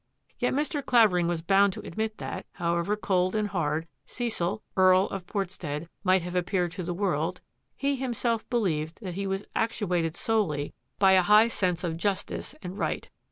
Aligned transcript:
"Yet 0.39 0.55
Mr. 0.55 0.83
Clavering 0.83 1.27
was 1.27 1.43
bound 1.43 1.73
to 1.73 1.79
admit 1.81 2.17
that, 2.17 2.47
however 2.53 2.95
cold 2.95 3.35
and 3.35 3.49
hard 3.49 3.87
Cecil, 4.07 4.63
Earl 4.75 5.05
of 5.09 5.27
Portstead, 5.27 5.87
might 6.03 6.23
have 6.23 6.35
appeared 6.35 6.71
to 6.71 6.81
the 6.83 6.91
world, 6.95 7.39
he 7.75 7.97
himself 7.97 8.49
be 8.49 8.57
lieved 8.57 8.95
that 9.01 9.13
he 9.13 9.27
was 9.27 9.45
actuated 9.55 10.15
solely 10.15 10.73
by 10.97 11.11
a 11.11 11.21
high 11.21 11.49
sense 11.49 11.83
I 11.83 11.89
PORTSTEAD'S 11.89 11.89
WILL 11.89 11.89
181 11.89 11.93
of 11.93 12.01
justice 12.01 12.55
and 12.63 12.79
right. 12.79 13.09